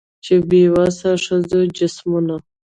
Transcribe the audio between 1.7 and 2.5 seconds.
جسمونه